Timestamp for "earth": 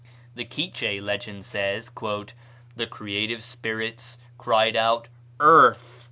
5.39-5.99